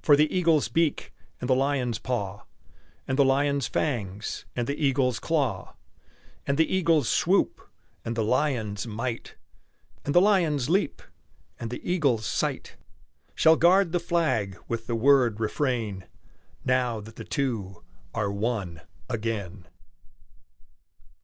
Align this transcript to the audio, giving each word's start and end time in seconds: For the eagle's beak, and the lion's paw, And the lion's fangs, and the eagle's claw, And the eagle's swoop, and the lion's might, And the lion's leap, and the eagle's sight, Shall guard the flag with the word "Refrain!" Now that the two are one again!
For 0.00 0.14
the 0.14 0.32
eagle's 0.32 0.68
beak, 0.68 1.12
and 1.40 1.50
the 1.50 1.54
lion's 1.56 1.98
paw, 1.98 2.44
And 3.08 3.18
the 3.18 3.24
lion's 3.24 3.66
fangs, 3.66 4.44
and 4.54 4.68
the 4.68 4.76
eagle's 4.80 5.18
claw, 5.18 5.74
And 6.46 6.56
the 6.56 6.72
eagle's 6.72 7.08
swoop, 7.08 7.60
and 8.04 8.14
the 8.14 8.22
lion's 8.22 8.86
might, 8.86 9.34
And 10.04 10.14
the 10.14 10.20
lion's 10.20 10.70
leap, 10.70 11.02
and 11.58 11.68
the 11.72 11.82
eagle's 11.84 12.24
sight, 12.26 12.76
Shall 13.34 13.56
guard 13.56 13.90
the 13.90 13.98
flag 13.98 14.56
with 14.68 14.86
the 14.86 14.94
word 14.94 15.40
"Refrain!" 15.40 16.06
Now 16.64 17.00
that 17.00 17.16
the 17.16 17.24
two 17.24 17.82
are 18.14 18.30
one 18.30 18.82
again! 19.08 19.66